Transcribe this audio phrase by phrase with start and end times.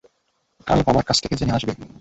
[0.67, 1.73] কাল বাবার কাছ থেকে জেনে আসবে।